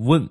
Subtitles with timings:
[0.00, 0.26] 问：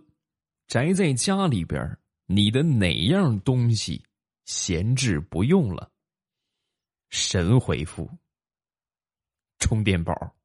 [0.68, 4.04] 宅在家里边，你的哪样东西
[4.46, 5.92] 闲置不用了？
[7.12, 8.10] 神回复：
[9.60, 10.36] 充电宝。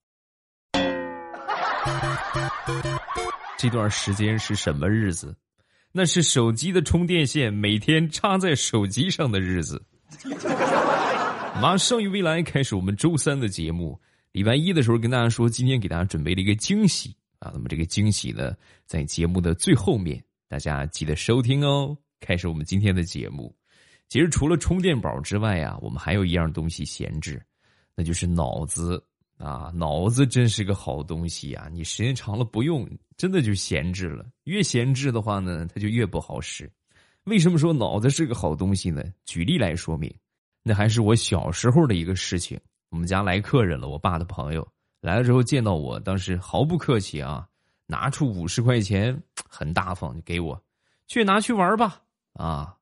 [3.57, 5.35] 这段时间是什么日子？
[5.91, 9.83] 那是手机的充电线每天插在手机上的日子。
[11.63, 13.99] 马上与未来开始我们周三的节目。
[14.33, 17.51] 礼拜一的时候跟大家说，今天给大家准备了一个惊喜啊。
[17.55, 18.55] 那么这个惊喜呢，
[18.87, 21.97] 在节目的最后面，大家记得收听哦。
[22.20, 23.55] 开始我们今天的节目。
[24.09, 27.42] 其实除了充电宝之外啊，我们还有一样东西闲置，
[27.95, 29.05] 那就是脑子。
[29.37, 31.69] 啊，脑子真是个好东西呀！
[31.73, 34.25] 你时间长了不用，真的就闲置了。
[34.45, 36.70] 越闲置的话呢，它就越不好使。
[37.25, 39.03] 为什么说脑子是个好东西呢？
[39.27, 40.14] 举例来说明，
[40.62, 42.59] 那还是我小时候的一个事情。
[42.91, 44.66] 我们家来客人了，我爸的朋友
[45.05, 47.47] 来了之后见到我，当时毫不客气啊，
[47.87, 49.15] 拿出五十块钱，
[49.47, 50.59] 很大方就给我，
[51.09, 52.01] 去拿去玩吧。
[52.33, 52.75] 啊，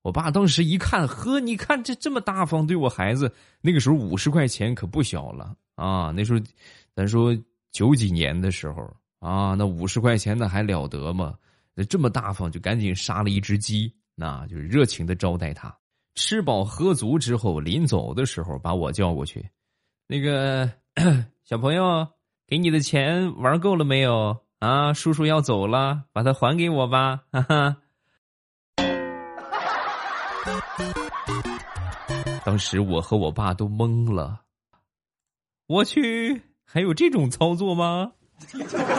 [0.00, 5.54] 我爸当时一看，呵，你看这这么大方对我孩子，那个时候五十块钱可不小了。
[5.74, 6.40] 啊，那时候，
[6.94, 7.36] 咱说
[7.72, 11.34] 九几年的时候啊，那五十块钱那还了得吗？
[11.74, 15.76] 那这么大方，就赶紧杀了一只鸡，那就是热情的招待他。
[16.14, 19.46] 吃饱喝足之后，临走的时候把我叫过去，
[20.06, 20.72] 那个
[21.48, 22.08] 小朋友，
[22.48, 24.36] 给你的钱玩够了没有？
[24.58, 27.76] 啊，叔叔要走了，把它还给我吧，哈哈。
[32.44, 34.40] 当时我和我爸都懵了。
[35.68, 38.10] 我去，还有这种操作吗？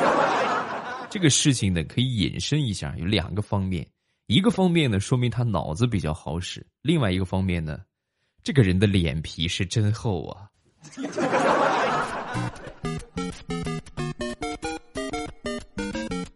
[1.11, 3.86] 这个事情呢，可以引申一下，有两个方面。
[4.28, 7.80] 一个方面呢，说明他脑子比较好使；另外一个方面呢，
[8.42, 10.48] 这个人的脸皮是真厚啊。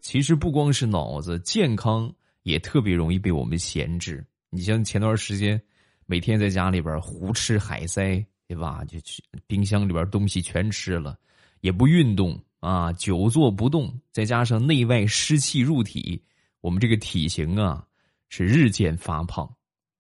[0.02, 4.26] 其实不光是脑子健康，也特别容易被我们闲置。
[4.50, 5.62] 你像前段时间，
[6.06, 8.26] 每天在家里边胡吃海塞。
[8.52, 8.84] 对吧？
[8.84, 11.18] 就去冰箱里边东西全吃了，
[11.62, 16.22] 也不运动啊，久坐不动，再加上内外湿气入体，
[16.60, 17.88] 我们这个体型啊
[18.28, 19.50] 是日渐发胖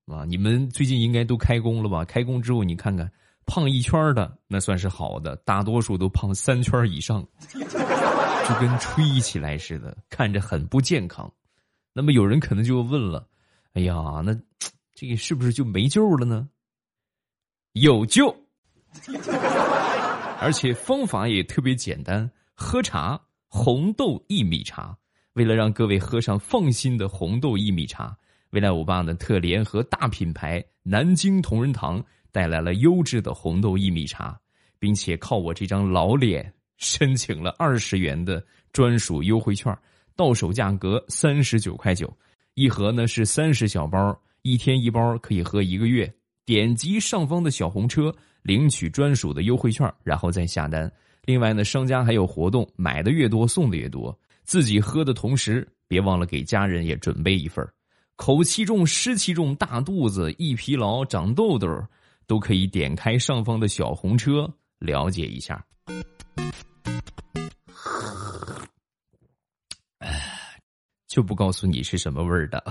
[0.06, 0.25] 啊。
[0.25, 2.04] 你们最近应该都开工了吧？
[2.04, 3.09] 开工之后你看看，
[3.46, 11.31] 胖一圈的那算是好的，大多数都胖三圈以上， 就跟吹起来似的，看着很不健康。
[11.94, 13.28] 那么有人可能就问了：
[13.74, 14.34] 哎呀，那
[14.94, 16.47] 这个是不是就没救了呢？
[17.74, 18.35] 有救，
[20.40, 22.30] 而且方法也特别简单。
[22.53, 24.97] 喝茶，红豆薏米茶。
[25.34, 28.18] 为了让各位喝上放心的红豆薏米茶，
[28.50, 34.40] 未来我爸呢特联合大品牌南京同仁堂带来了优质的红豆薏米茶，
[34.80, 38.44] 并且靠我这张老脸申请了二十元的
[38.74, 39.75] 专属优惠券，
[40.16, 42.12] 到手价格三十九块九，
[42.53, 46.12] 一盒呢是三十小包，一天一包可以喝一个月。
[46.44, 50.92] 点击上方的小红车领取专属的优惠券，然后再下单。
[51.24, 54.18] 另外呢，商家还有活动，买的越多送的越多。
[54.44, 57.66] 自己喝的同时，别忘了给家人也准备一份
[58.16, 61.68] 口气重、湿气重、大肚子、易疲劳、长痘痘，
[62.31, 64.50] 都可以点开上方的小红车
[64.80, 65.62] 了解一下。
[71.09, 72.64] 就不告诉你是什么味儿的，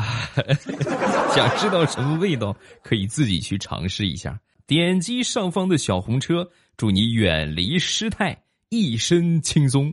[1.37, 4.41] 想知道什么味道，可以自己去尝试一下。
[4.67, 9.93] 点击上方的小红车，祝你远离失态，一身轻松。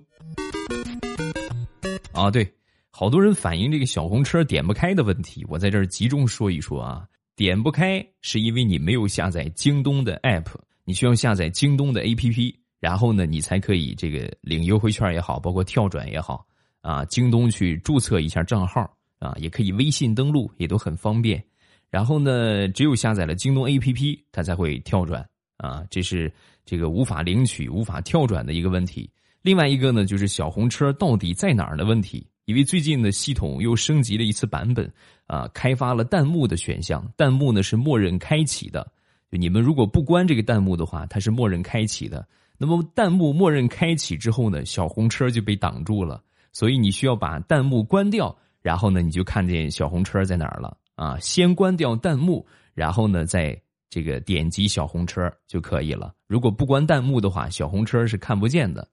[2.14, 2.50] 啊，对，
[2.90, 7.06] 好多人反映这个小红车点不开的问题，我在这儿集中说一说啊。
[7.38, 16.44] 点不开是因为你没有下载京东的 app，你需要下载京东的 app，然后呢，你才可以这个领优惠券也好，包括跳转也好。
[16.82, 21.44] 啊，京东去注册一下账号啊，也可以微信登录，也都很方便。
[21.92, 25.24] 然后呢，只有下载了京东 APP，它才会跳转
[25.58, 26.34] 啊，这是
[26.66, 29.08] 这个无法领取、无法跳转的一个问题。
[29.44, 32.26] 另外一个呢，就是小红车到底在哪儿的问题。
[32.48, 34.90] 因为最近的系统又升级了一次版本
[35.26, 38.90] 啊，开发了弹幕的选项，弹幕呢是默认开启的。
[39.30, 42.26] 就你们如果不关这个弹幕的话，它是默认开启的。
[42.58, 46.24] 那么弹幕默认开启之后呢，小红车就被挡住了。
[46.54, 51.20] 所以你需要把弹幕关掉，然后呢，你就看见小红车在哪儿了啊？
[51.20, 56.14] 先关掉弹幕，然后呢，再这个点击小红车就可以了。
[56.28, 58.88] 如果不关弹幕的话，小红车是看不见的。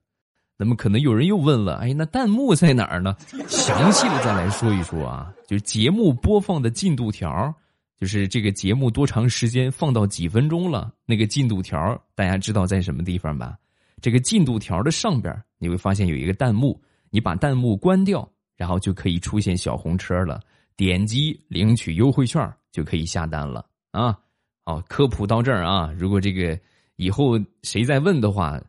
[0.57, 3.15] 那么可能有人又问了，哎，那弹幕在哪儿呢？
[3.47, 7.53] 详细的再来说一说啊，就是节目播放的进度条，
[7.97, 11.77] 就是这个节目多长时间放到几分钟了，那个进度条
[12.15, 13.57] 大家知道在什么地方吧？
[14.01, 16.81] 这个进度条的上边你会发现有一个弹幕。
[17.11, 20.41] 你把弹幕关掉，然后就可以出现小红车了，
[20.75, 24.19] 点击领取优惠券就可以下单了啊！
[24.65, 26.59] 好，科普到这儿啊，如果这个
[26.97, 28.61] 以后谁再问的话，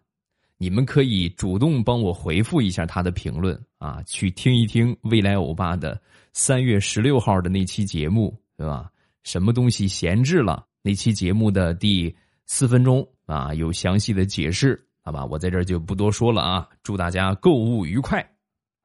[0.58, 6.00] 你们可以主动帮我回复一下他的评论啊，去听一听未来欧巴的
[6.32, 8.90] 三月十六号的那期节目，对吧？
[9.22, 10.64] 什么东西闲置了？
[10.82, 12.14] 那期节目的第
[12.46, 15.26] 四分钟啊，有详细的解释，好吧？
[15.26, 16.68] 我在这就不多说了啊！
[16.82, 18.24] 祝大家购物愉快。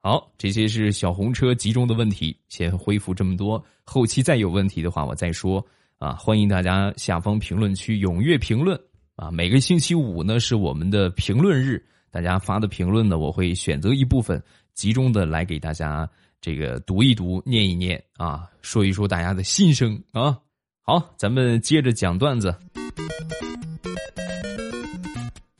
[0.00, 5.64] 好，这些是小红车集中的问题，先恢复这么多，后期再有问题的话我再说
[5.98, 6.14] 啊！
[6.14, 8.78] 欢迎大家下方评论区踊跃评论
[9.22, 9.30] 啊！
[9.30, 11.80] 每个星期五呢是我们的评论日，
[12.10, 14.42] 大家发的评论呢，我会选择一部分
[14.74, 16.08] 集中的来给大家
[16.40, 20.36] 这个读一读、念一念啊，说一说大家的心声啊！
[20.80, 22.52] 好，咱们接着讲段子。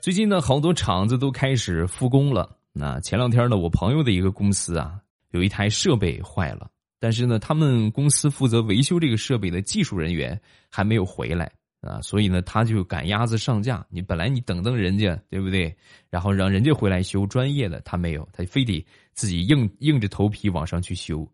[0.00, 2.56] 最近呢，好多厂子都开始复工了。
[2.72, 4.98] 那前两天呢，我朋友的一个公司啊，
[5.30, 6.68] 有一台设备坏了，
[6.98, 11.48] 但是呢，他们公司负责维修这个设备的技术人员还没有回来
[11.82, 13.84] 啊，所以呢，他就赶鸭子上架。
[13.90, 15.74] 你本来你等等人家，对不对？
[16.08, 21.28] 然后让人家回来修专业的，他没有，他非得自己硬硬着头皮往上去修。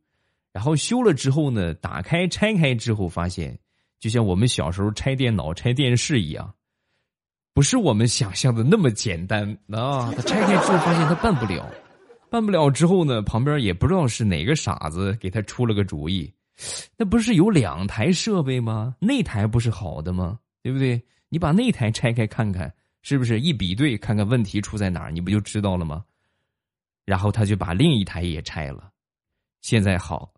[0.52, 3.56] 然后修了之后呢，打开拆开之后，发现
[4.00, 6.52] 就像我们小时候拆电脑、拆电视一样。
[7.54, 10.12] 不是我们想象的那么简单啊！
[10.14, 11.68] 他拆开之后发现他办不了，
[12.30, 16.32] 办不了之后呢，旁边也不知道是哪个傻子给他出了个主意。
[16.96, 18.96] 那不是有两台设备吗？
[19.00, 20.38] 那台不是好的吗？
[20.62, 21.00] 对不对？
[21.28, 22.72] 你把那台拆开看看，
[23.02, 26.05] 是不是一比对，看看问题出在哪儿，你不就知道了吗？
[27.05, 28.90] 然后他就把另一台也拆了，
[29.62, 30.32] 现在好，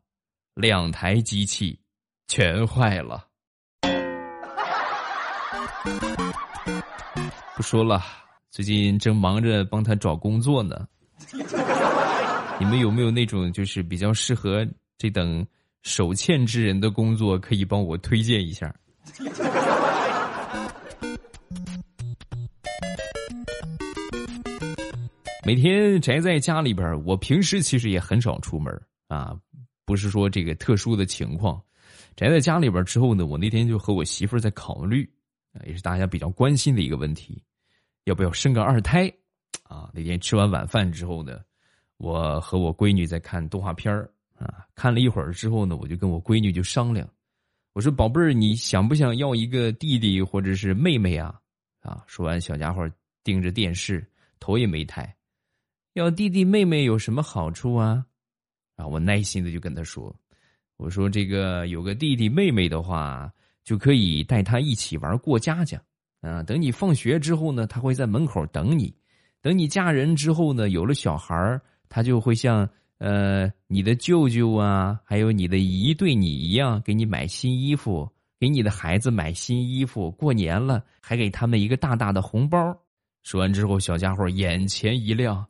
[0.55, 1.79] 两台机器
[2.29, 3.27] 全坏了。
[7.57, 8.03] 不说了，
[8.51, 10.87] 最近正忙着帮他找工作呢。
[12.59, 14.67] 你们有没有那种就是比较适合
[14.99, 15.47] 这等
[15.83, 18.75] 手欠之人的工作，可以帮我推荐一下？
[25.45, 28.73] 每天宅在家里边，我平时其实也很少出门
[29.09, 29.35] 啊，
[29.85, 31.61] 不是说这个特殊的情况。
[32.15, 35.11] 宅在家里边之后呢，我那天就和我媳妇儿在考虑
[35.53, 37.43] 啊，也是大家比较关心的一个问题。
[38.05, 39.13] 要不要生个二胎？
[39.63, 41.41] 啊，那天吃完晚饭之后呢，
[41.97, 44.09] 我和我闺女在看动画片儿
[44.41, 47.07] 啊，看了一会儿之后呢，我就跟我闺女就商量，
[47.75, 51.39] 我说：“宝贝儿，你想不想要一个弟弟或者是妹妹啊？”
[51.81, 52.91] 啊，说完，小家伙
[53.23, 54.03] 盯着电视，
[54.39, 55.15] 头也没抬。
[55.93, 58.07] 要弟弟妹妹有什么好处啊？
[58.77, 60.15] 啊，我耐心的就跟他说
[60.79, 63.31] ：“我说这个有个弟弟妹妹的话，
[63.63, 65.79] 就可以带他一起玩过家家。”
[66.23, 68.91] 啊，等你放学之后呢，他会在门口等你；
[69.43, 72.69] 等你嫁人之后呢，有了小孩，他就会像
[73.01, 78.07] 呃你的舅舅啊，还有你的姨对你一样，给你买新衣服，
[78.39, 80.11] 给你的孩子买新衣服。
[80.11, 82.59] 过年了，还给他们一个大大的红包。
[83.23, 85.47] 说完之后，小家伙眼前一亮，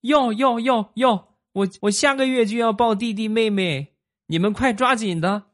[0.00, 1.28] 要要要要！
[1.52, 3.94] 我我下个月就要抱弟弟妹妹，
[4.26, 5.44] 你们快抓紧的。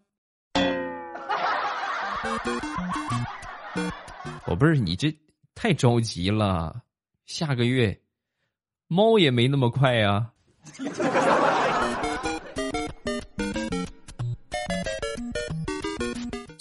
[4.47, 5.15] 宝贝儿，你这
[5.55, 6.83] 太着急了，
[7.27, 8.01] 下个月
[8.89, 10.31] 猫也没那么快呀。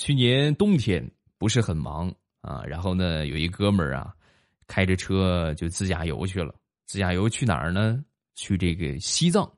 [0.06, 1.04] 去年冬天
[1.40, 4.14] 不是很忙啊，然后呢，有一哥们儿啊，
[4.68, 6.54] 开着车就自驾游去了。
[6.86, 8.06] 自驾游去哪儿呢？
[8.36, 9.52] 去这个西藏。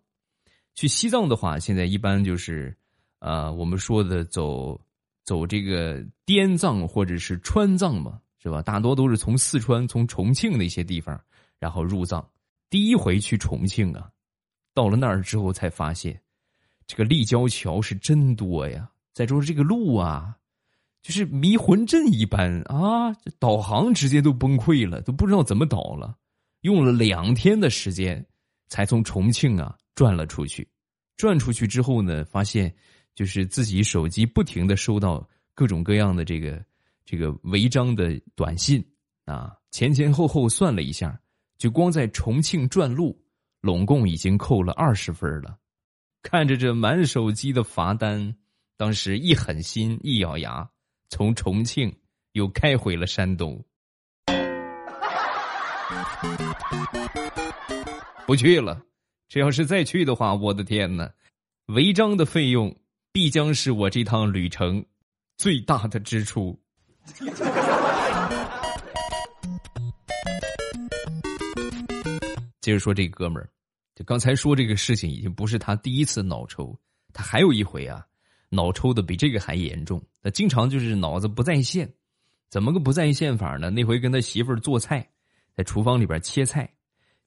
[0.74, 2.74] 去西藏的话，现在一般就是
[3.20, 4.80] 啊，我们说的走。
[5.26, 8.62] 走这个滇藏或者是川藏嘛，是吧？
[8.62, 11.22] 大多都是从四川、从重庆那些地方，
[11.60, 12.26] 然后入藏。
[12.70, 14.10] 第一回去重庆啊，
[14.74, 16.18] 到了那儿之后才发现，
[16.88, 18.90] 这个立交桥是真多呀。
[19.18, 20.38] 再说这个路啊，
[21.02, 26.16] 就是迷魂阵一般啊，这导航直接都崩溃了，都不知道怎么导了。
[26.62, 28.24] 用了两天的时间，
[28.68, 30.70] 才从重庆啊转了出去。
[31.16, 32.72] 转出去之后呢，发现。
[33.16, 36.64] 就是自己手机不停的收到各种各样的这个
[37.04, 38.80] 这个违章的短信
[39.26, 41.20] 啊，前前后后算了一下，
[41.58, 43.20] 就光在重庆转路，
[43.60, 45.58] 拢共已经扣了二十分了。
[46.22, 48.36] 看着这满手机的罚单，
[48.78, 50.70] 当时一狠心一咬牙，
[51.10, 51.94] 从重庆
[52.34, 53.66] 又开回了山东，
[58.28, 58.80] 不去了。
[59.28, 61.12] 这要是再去的话，我的天哪，
[61.66, 62.74] 违章的费用。
[63.14, 64.86] 必将是我这趟旅程
[65.38, 66.56] 最大的支出。
[72.62, 73.50] 接着说这哥们儿，
[73.96, 76.80] 就刚才说这个事情已经不是他第一次脑抽，
[77.12, 78.06] 他还有一回啊，
[78.50, 80.02] 脑抽的比这个还严重。
[80.22, 81.92] 他经常就是脑子不在线，
[82.50, 83.70] 怎么个不在线法呢？
[83.70, 85.10] 那回跟他媳妇儿做菜，
[85.54, 86.72] 在厨房里边切菜，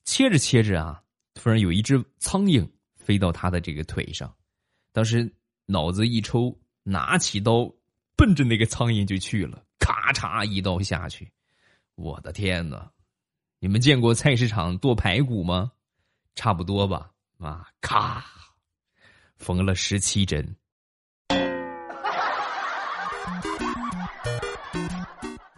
[0.04, 1.02] 切着切着啊，
[1.34, 4.34] 突然有一只苍蝇飞到他的这个腿上，
[4.92, 5.32] 当时
[5.66, 7.72] 脑子一抽，拿起刀
[8.16, 11.30] 奔着那个苍蝇就去了，咔嚓一刀下去，
[11.94, 12.90] 我的天哪！
[13.60, 15.72] 你们见过菜市场剁排骨吗？
[16.34, 18.24] 差不多吧，啊，咔，
[19.36, 20.56] 缝了十七针。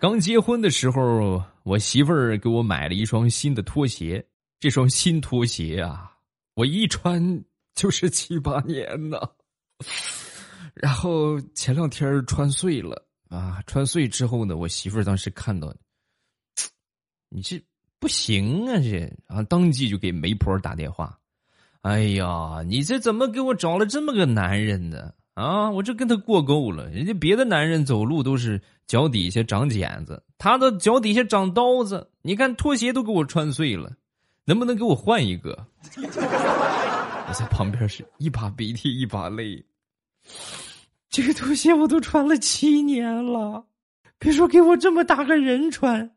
[0.02, 4.26] 刚结婚的时候，我媳妇儿给我买了一双新的拖鞋。
[4.58, 6.12] 这双新拖鞋啊，
[6.54, 7.22] 我一穿
[7.76, 9.16] 就是七八年呢。
[10.74, 15.72] 然后前两天穿碎了啊，穿碎之后呢，我媳妇儿当时看到，
[17.28, 17.62] 你这。
[18.00, 21.16] 不行啊，这啊，当即就给媒婆打电话。
[21.82, 25.12] 哎呀，你这怎么给我找了这么个男人呢？
[25.34, 26.88] 啊，我这跟他过够了。
[26.90, 32.10] 人家别的男人走路都是脚底下长茧子，他的脚底下长刀子。
[32.22, 33.96] 你看拖鞋都给我穿碎了，
[34.44, 35.66] 能不能给我换一个？
[35.96, 39.64] 我在旁边是一把鼻涕一把泪。
[41.08, 43.64] 这个拖鞋我都穿了七年了，
[44.18, 46.14] 别说给我这么大个人穿。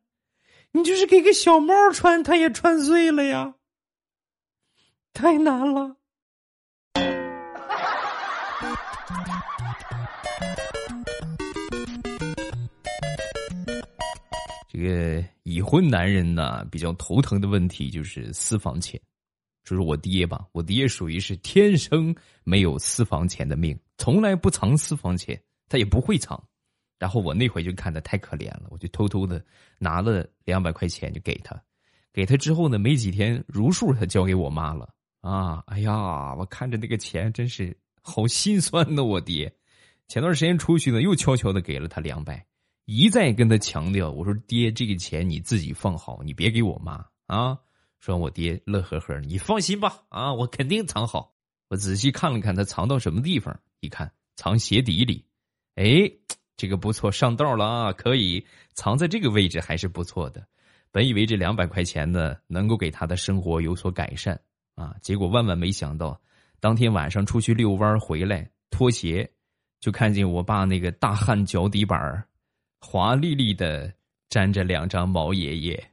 [0.73, 3.55] 你就是给个小猫穿，它也穿碎了呀，
[5.13, 5.95] 太难了。
[14.85, 19.01] 个已婚男人呢，比较头疼的问题就是私房钱。
[19.63, 26.41] 说说我爹吧，我爹属于是天生没有私房钱的命，从来不藏私房钱，他也不会藏。
[26.99, 29.43] 然后我那回就看他太可怜了，我就偷偷的
[29.79, 31.59] 拿了两百块钱就给他，
[32.13, 34.87] 给他之后呢，没几天如数他交给我妈了
[35.21, 35.63] 啊！
[35.67, 39.03] 哎呀，我看着那个钱真是好心酸呐。
[39.03, 39.51] 我爹
[40.07, 42.45] 前段时间出去呢，又悄悄的给了他两百，
[42.85, 47.57] 一再跟他强调，我说爹，这个钱你自己放好，你别给我妈啊。
[47.99, 51.33] 说我爹乐呵呵，你放心吧啊，我肯定藏好。
[51.69, 55.25] 我仔细看了看他藏到什么地方，一看藏鞋底里，
[55.75, 56.11] 哎。
[56.57, 57.91] 这个不错，上道了啊！
[57.91, 58.41] 可以
[58.75, 60.47] 藏在这个位置还是不错的。
[60.89, 64.39] 本以为这两百块钱呢，能够给他的生活有所改善
[64.75, 66.17] 啊，结果万万没想到，
[66.61, 69.29] 当天晚上出去遛弯回来，脱鞋
[69.81, 72.25] 就看见我爸那个大汗脚底板
[72.79, 73.93] 华丽丽的
[74.29, 75.91] 粘着两张毛爷爷。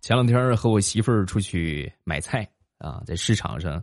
[0.00, 2.46] 前两天和我媳妇儿出去买菜
[2.78, 3.82] 啊，在市场上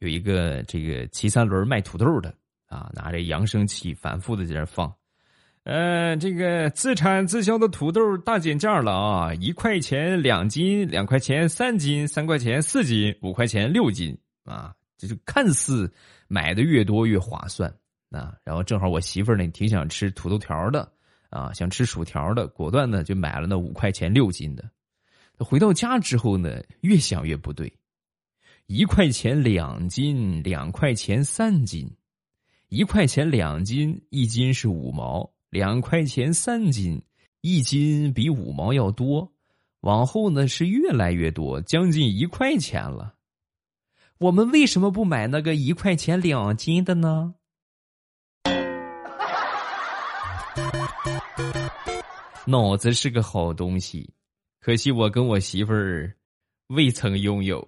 [0.00, 2.34] 有一个这个骑三轮卖土豆的
[2.66, 4.92] 啊，拿着扬声器反复的在那放，
[5.70, 15.88] 呃，这个自产自销的土豆大减价了啊，一块钱两斤，两块钱三斤，三块钱四斤，五块钱六斤啊，就是看似
[16.26, 17.72] 买的越多越划算
[18.10, 18.34] 啊。
[18.42, 20.90] 然后正好我媳妇呢挺想吃土豆条的
[21.28, 24.68] 啊，想吃薯条的，果断呢就买了那五块钱六斤的。
[25.38, 27.72] 回到家之后呢，越想越不对，
[28.66, 31.88] 一块钱两斤，两块钱三斤，
[32.70, 37.02] 一块钱两斤，一斤是五毛，两块钱三斤，
[37.40, 39.32] 一斤比五毛要多，
[39.80, 43.14] 往后呢是越来越多，将近一块钱了。
[44.18, 47.34] 我们为什么不买那个一块钱两斤的呢？
[52.46, 54.12] 脑子是个好东西。
[54.60, 56.14] 可惜我跟我媳妇儿
[56.68, 57.66] 未曾拥有。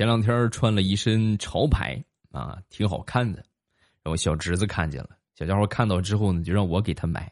[0.00, 3.44] 前两天穿了一身潮牌啊，挺好看的。
[4.02, 7.30] 然后小侄子看见了，小家伙看到之后呢，就让我给他买。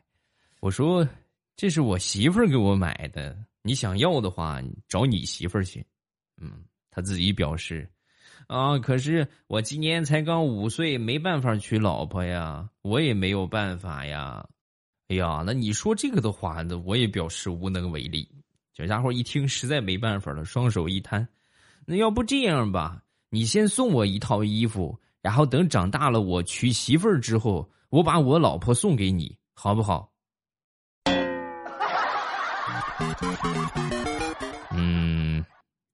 [0.61, 1.09] 我说
[1.57, 5.83] ：“这是我媳妇儿给我买的，你想要的话，找你媳妇儿去。”
[6.43, 7.89] 嗯，他自己表示。
[8.49, 8.79] 啊！
[8.79, 14.47] 可是我今年才刚五岁，没办法娶老婆呀，我也没有办法呀。
[15.09, 18.29] 哎呀，那你说这个的话，那我也表示无能为力。
[18.75, 21.27] 小家伙一听，实在没办法了，双手一摊，
[21.91, 30.13] 那要不这样吧，你先送我一套衣服，然后等长大了我娶媳妇儿之后，我把我老婆送给你，好不好？
[34.77, 35.43] 嗯，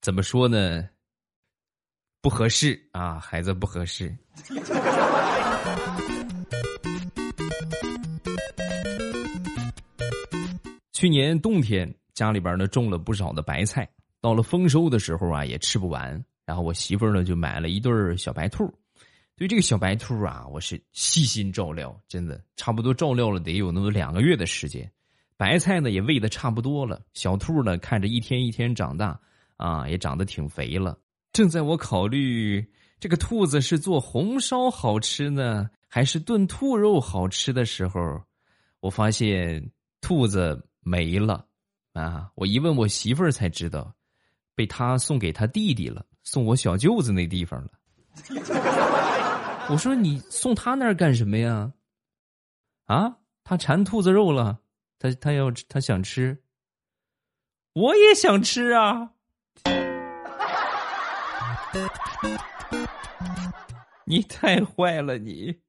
[0.00, 0.88] 怎么说呢？
[2.20, 4.12] 不合适啊，孩子不合适。
[10.92, 13.88] 去年冬天家里边呢种了不少的白菜，
[14.24, 18.64] 到了丰收的时候啊也吃不完，然后我媳妇儿呢就买了一对小白兔。
[19.36, 24.90] 对这个小白兔啊，我是细心照料，真的差不多照料了得有那么两个月的时间。
[25.36, 29.20] 白菜呢也喂的差不多了，小兔呢看着一天一天长大，
[29.58, 30.98] 啊，也长得挺肥了。
[31.34, 32.66] 正在我考虑
[32.98, 38.00] 这个兔子是做红烧好吃呢，还是炖兔肉好吃的时候，
[38.80, 41.44] 我发现兔子没了。
[41.92, 43.94] 啊，我一问我媳妇儿才知道，
[44.54, 47.70] 被他送给他弟弟了，送我小舅子那地方了。
[49.70, 51.72] 我说你送他那儿干什么呀？
[52.86, 54.58] 啊，他馋兔子肉了，
[54.98, 56.42] 他他要他想吃，
[57.72, 59.10] 我也想吃啊！
[64.06, 65.60] 你太坏了，你，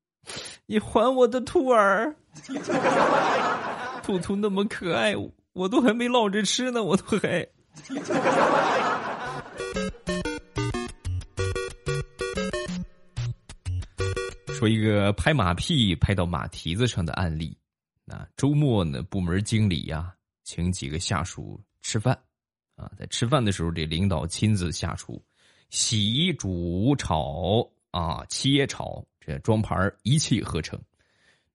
[0.66, 2.18] 你还我的兔儿！
[4.04, 5.16] 兔兔那么可爱，
[5.54, 7.48] 我都还没捞着吃呢，我都还。
[14.58, 17.56] 说一个拍马屁拍到马蹄子上的案例，
[18.08, 22.18] 啊，周末呢，部门经理呀，请几个下属吃饭，
[22.76, 25.22] 啊，在吃饭的时候，这领导亲自下厨，
[25.70, 30.80] 洗、煮、炒啊，切、炒，这装盘一气呵成，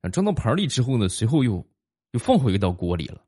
[0.03, 1.67] 啊，装到盘里之后呢，随后又
[2.13, 3.25] 又放回到锅里了，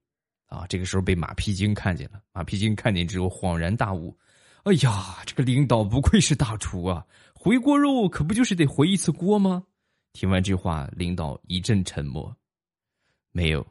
[0.53, 4.15] 啊，这个时候被马屁精看见了，马屁精看见之后恍然大悟，
[4.65, 7.07] 哎呀，这个领导不愧是大厨啊！
[7.35, 9.65] 回锅肉可不就是得回一次锅吗？
[10.13, 12.37] 听完这话，领导一阵沉默。
[13.31, 13.67] 没有，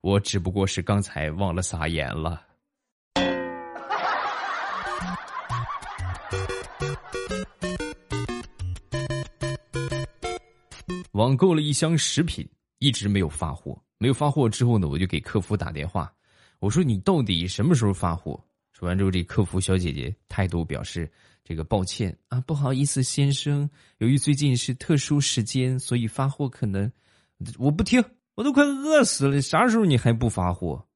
[0.00, 2.42] 我只不过是刚才忘了撒盐了。
[11.12, 13.78] 网购了一箱食品，一直没有发货。
[14.02, 16.12] 没有发货之后呢，我就给客服打电话，
[16.58, 18.42] 我说：“你到底什么时候发货？”
[18.74, 21.08] 说完之后，这客服小姐姐态度表示。
[21.44, 23.68] 这个抱歉啊，不好意思，先生，
[23.98, 26.90] 由于最近是特殊时间，所以发货可能
[27.58, 28.00] 我不听，
[28.36, 30.86] 我都快饿死了，啥时候你还不发货？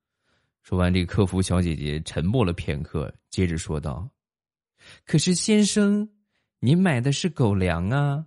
[0.62, 4.08] 说完，这个客服小姐姐沉默了片刻，接着说道
[5.04, 6.08] ：“可是先生，
[6.60, 8.24] 您买的是狗粮啊！”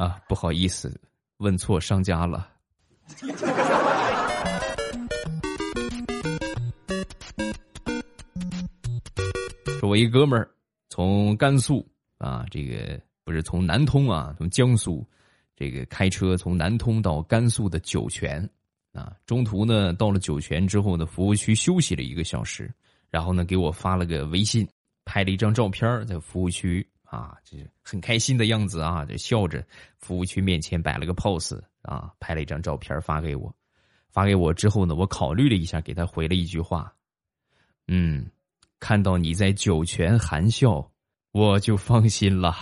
[0.00, 0.98] 啊，不好意思，
[1.36, 2.48] 问错商家了。
[9.78, 10.50] 说我一哥们儿
[10.88, 11.86] 从甘肃
[12.16, 15.06] 啊，这个不是从南通啊，从江苏，
[15.54, 18.48] 这个开车从南通到甘肃的酒泉
[18.94, 22.72] 啊，中途呢到了酒泉之后呢，服务区休息了一个小时，
[23.10, 24.66] 然后呢给我发了个微信，
[25.04, 29.64] 拍了一张照片在服务区啊，就是很开心的样子啊，就笑着，
[29.98, 33.54] 服务区面前摆了个 pose 啊，拍了一张照片发给我，
[34.10, 36.92] 发给我之后呢，我考虑了一下，给他回了一句话，
[37.88, 38.30] 嗯。
[38.82, 40.90] 看到你在酒泉含笑，
[41.32, 42.56] 我就放心了。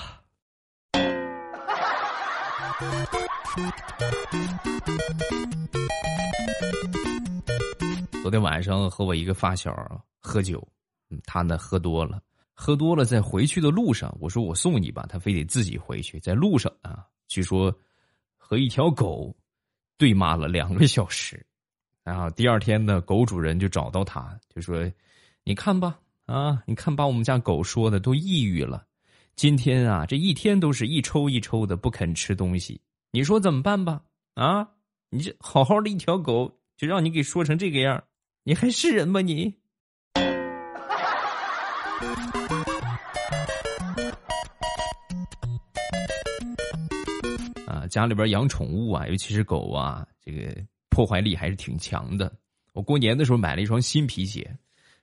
[8.21, 9.73] 昨天晚上和我一个发小
[10.19, 10.61] 喝酒，
[11.09, 12.21] 嗯他呢喝多了，
[12.61, 16.19] 喝多了在回去的路上，我说我送你吧，他非得自己回去。
[16.19, 17.73] 在路上啊，据说
[18.37, 19.33] 和一条狗
[19.97, 21.47] 对骂了两个小时，
[22.03, 24.91] 然后第二天呢，狗主人就找到他，就说
[25.45, 26.63] ：“你看吧。”啊！
[26.67, 28.85] 你看，把我们家狗说的都抑郁了。
[29.35, 32.79] 今天啊，这一天都是一抽一抽的，不肯吃东西。
[33.13, 34.03] 你说怎么办吧？
[34.35, 34.69] 啊！
[35.09, 38.03] 你这好好的一条狗，就让你给说成这个样
[38.43, 39.21] 你还是人吗？
[39.23, 39.55] 你？
[47.89, 50.55] 家里边养宠物啊，尤其是狗啊，这个
[50.91, 52.33] 破坏力还是挺强的。
[52.73, 54.49] 我过年的时候买了一双新皮鞋。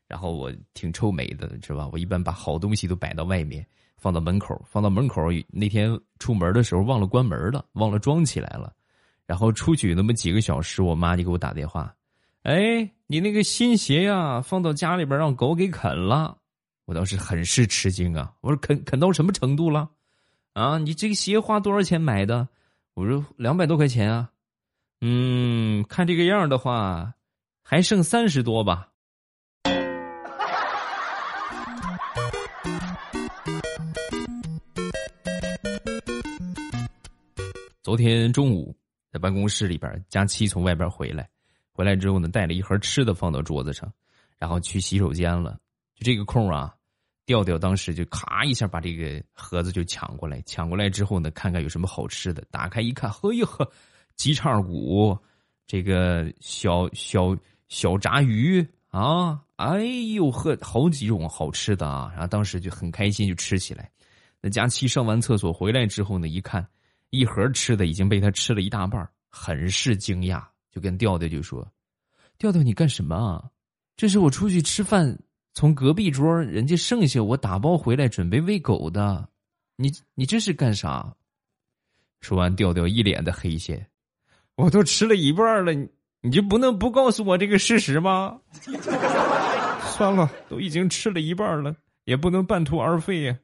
[0.08, 1.90] 然后我挺臭美的，是吧？
[1.92, 3.66] 我一般把好东西都摆到外面，
[3.98, 5.20] 放到门口，放到门口。
[5.50, 8.72] 那天出门的时候忘了关门了，忘了装起来了。
[9.26, 11.92] 然后出去那么几个小时，我妈就给我打电话
[12.46, 16.38] ：“哎，你那个新鞋呀，放到家里边让狗给啃了。”
[16.86, 18.32] 我当时很是吃惊啊！
[18.42, 19.90] 我说：“啃啃到什么程度了？
[20.54, 22.48] 啊，你这个鞋花多少钱买的？”
[22.96, 24.32] 我说：“两百多块钱啊。”
[25.02, 27.14] 嗯，看这个样的话，
[27.62, 28.90] 还剩三十多吧。
[37.84, 38.74] 昨天中午
[39.12, 41.30] 在办公室里边，佳期从外边回来，
[41.74, 43.92] 回来之后呢，带了一盒吃的放到桌子上，
[44.38, 45.60] 然后去洗手间了。
[45.96, 46.74] 就这个空啊，
[47.26, 53.70] 调调当时就咔一下把这个盒子就抢过来，抢过来之后呢，看看有什么好吃的，打开一看，嘿呵，
[54.16, 55.18] 鸡叉骨，
[55.66, 57.36] 这个小小
[57.68, 59.84] 小炸鱼啊，哎
[60.14, 62.12] 呦呵，好几种好吃的啊！
[62.14, 63.90] 然后当时就很开心，就吃起来。
[64.40, 66.66] 那佳期上完厕所回来之后呢，一看
[67.10, 71.68] 一盒吃的已经被他吃了一大半，很是惊讶，就跟调调就说
[72.38, 73.50] ：“调调，你干什么啊？
[73.98, 75.18] 这是我出去吃饭，
[75.56, 79.28] 从隔壁桌人家剩下我打包回来准备喂狗的。
[79.76, 81.12] 你你这是干啥？”
[82.22, 83.88] 说完，调调一脸的黑线
[84.56, 85.90] ：“我都吃了一半了。”你。
[86.22, 88.42] 你就不能不告诉我这个事实吗？
[89.94, 93.38] 算了，都已经吃了一半了，也不能半途而废呀。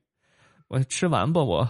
[0.68, 1.70] 我吃完吧，我。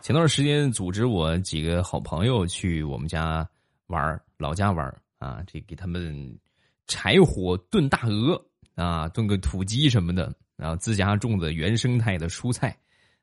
[0.00, 3.44] 前段时间组织我几个好朋友去我们家
[3.88, 4.86] 玩老家玩
[5.18, 6.38] 啊，这给他们
[6.86, 8.42] 柴火炖大鹅
[8.74, 12.76] 啊，炖个土鸡什么的，然后自家种的原生态的蔬菜。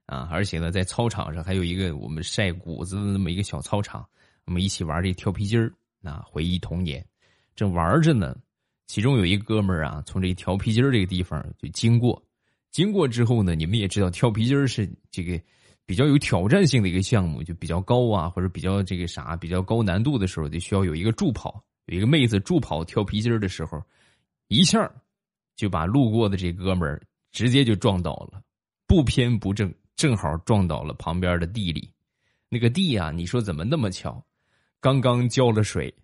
[0.06, 4.08] 啊，而且呢，在操场上还有一个我们晒谷子的那么一个小操场，
[4.46, 7.04] 我们一起玩这跳皮筋儿，啊，回忆童年。
[7.56, 8.38] 正玩着呢，
[8.86, 12.24] 其中有一哥们儿啊，从这跳皮筋儿这个地方就经过。
[12.70, 15.42] 经过之后呢，你们也知道，跳皮筋儿是这个
[15.88, 21.64] 比较有挑战性的一个项目，就比较高啊，或者比较这个啥比较高难度的时候，就需要有一个助跑。
[21.86, 23.82] 有一个妹子助跑跳皮筋儿的时候，
[24.48, 24.92] 一下
[25.56, 28.42] 就把路过的这哥们儿直接就撞倒了，
[28.88, 29.74] 不偏不正。
[29.96, 31.90] 正好撞倒了旁边的地里，
[32.50, 34.22] 那个地呀，你说怎么那么巧？
[34.82, 35.96] 刚刚浇了水，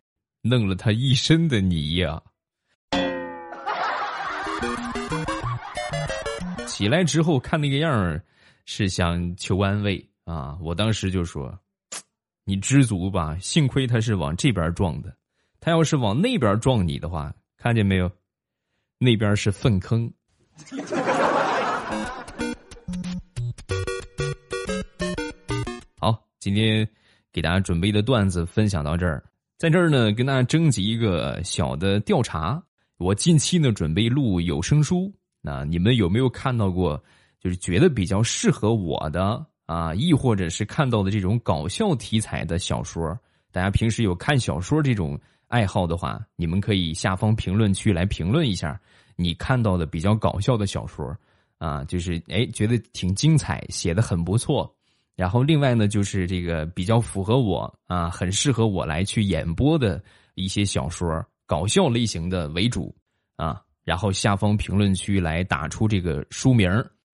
[0.42, 2.22] 弄了他一身的泥呀！
[6.66, 8.24] 起来之后看那个样儿，
[8.64, 10.58] 是想求安慰啊！
[10.62, 11.54] 我当时就说
[12.46, 15.14] ：“你知足吧，幸亏他是往这边撞的，
[15.64, 18.12] 他要是往那边撞你的话，看见没有？
[18.98, 20.12] 那边是粪坑。”
[26.00, 26.90] 好今天
[27.32, 29.24] 给大家准备的段子分享到这儿，
[29.60, 32.60] 在这儿呢，跟大家征集一个小的调查。
[32.98, 37.00] 我近期呢准备录有声书，那你们有没有看到过？
[37.40, 43.16] 就是觉得比较适合我的啊，亦或者是看到的这种搞笑题材的小说？
[43.52, 45.20] 大家平时有看小说这种
[45.52, 48.80] 爱好的话，你们可以下方评论区来评论一下
[49.18, 51.14] 你看到的比较搞笑的小说
[51.58, 54.74] 啊，就是哎觉得挺精彩，写的很不错。
[55.16, 60.02] 然后另外呢，就是这个比较符合我啊，很适合我来去演播的
[60.36, 61.06] 一些小说，
[61.46, 62.96] 搞笑类型的为主
[63.36, 63.62] 啊。
[63.84, 66.72] 然后下方评论区来打出这个书名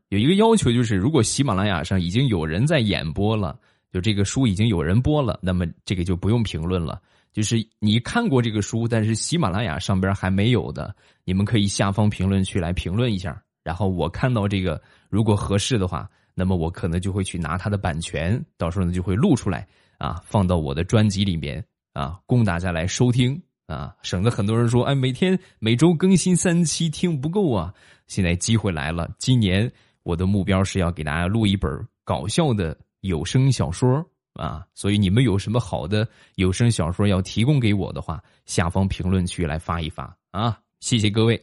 [0.09, 3.59] 有一个要求就是，如果喜马拉雅上已经有人在演播了，
[3.91, 7.01] 就这个书已经有人播了，那么这个就不用评论了。
[7.37, 13.39] 就是你看过这个书，但是喜马拉雅上边还没有的，你们可以下方评论区来评论一下。
[13.63, 16.09] 然后我看到这个，如果合适的话。
[16.39, 27.73] 那么我可能就会去拿它的版权，到时候呢就会录出来啊，放到我的专辑里面啊，供大家来收听啊，省得很多人说，哎，每天每周更新三期听不够啊。
[28.05, 29.71] 现在机会来了，今年
[30.03, 31.71] 我的目标是要给大家录一本
[32.03, 34.05] 搞笑的有声小说
[34.37, 41.41] 啊，所以你们有什么好的有声小说要提供给我的话，下方评论区来发一发啊，谢谢各位。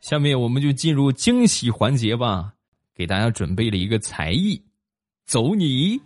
[0.00, 2.52] 下面我们就进入惊喜环节吧，
[2.94, 4.62] 给大家准备了一个才艺，
[5.26, 6.00] 走你！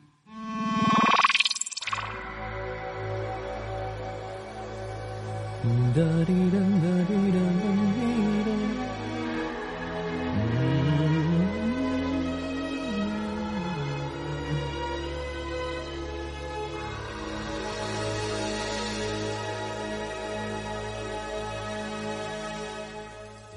[5.62, 7.59] 哒哒哒哒哒哒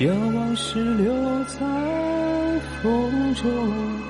[0.00, 1.12] 将往事留
[1.44, 1.60] 在
[2.82, 4.09] 风中。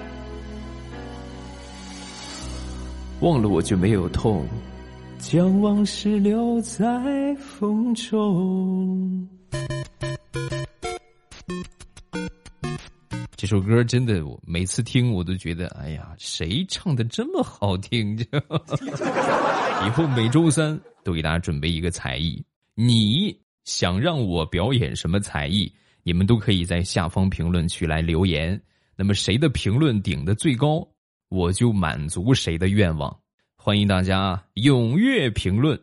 [3.21, 4.43] 忘了我就没有痛，
[5.19, 9.27] 将往事留在风中。
[13.37, 18.17] 这首歌真的，我每次听我都觉得，哎呀，谁唱的这么好听？
[19.85, 25.71] 以后每周三都给大家准备一个才艺，你想让我表演什么才艺？
[26.01, 28.59] 你们都可以在下方评论区来留言。
[28.95, 30.87] 那么谁的评论顶的最高？
[31.31, 33.17] 我就满足谁的愿望，
[33.55, 35.79] 欢迎大家踊跃评论。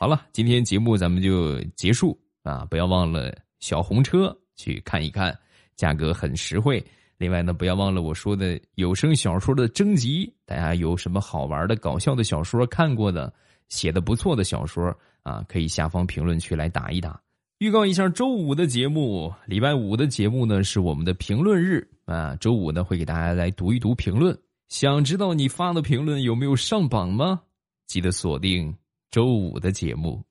[0.00, 2.64] 好了，今天节目咱们就结束啊！
[2.70, 5.38] 不要忘了小红车去看一看，
[5.76, 6.82] 价格很实惠。
[7.18, 13.30] 另外呢，不要忘了我说的有声小说的征集，大家有什么好玩的、搞笑的小说看过的、
[13.68, 14.90] 写的不错的小说
[15.22, 17.20] 啊，可以下方评论区来打一打。
[17.58, 22.36] 预告一下周五的节目，礼拜五的节目呢是我们的评论日啊。
[22.36, 24.38] 周五呢会给大家来读一读评论。
[24.68, 27.42] 想知道你发的评论有没有上榜吗？
[27.86, 28.76] 记得锁定
[29.10, 30.24] 周五的节目，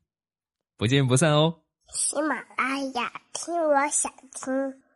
[0.78, 1.54] 不见不散哦。
[1.92, 4.88] 喜马拉雅，听我想听。